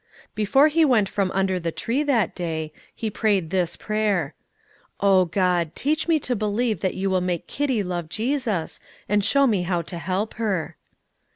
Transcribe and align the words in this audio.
Before 0.33 0.67
he 0.67 0.83
went 0.83 1.07
from 1.07 1.29
under 1.29 1.59
the 1.59 1.71
tree 1.71 2.01
that 2.01 2.33
day, 2.33 2.73
he 2.95 3.11
prayed 3.11 3.51
this 3.51 3.75
prayer: 3.77 4.33
"O 4.99 5.25
God, 5.25 5.75
teach 5.75 6.07
me 6.07 6.19
to 6.21 6.35
believe 6.35 6.79
that 6.79 6.95
you 6.95 7.07
will 7.11 7.21
make 7.21 7.45
Kitty 7.45 7.83
love 7.83 8.09
Jesus, 8.09 8.79
and 9.07 9.23
show 9.23 9.45
me 9.45 9.61
how 9.61 9.83
to 9.83 9.99
help 9.99 10.33
her." 10.41 10.75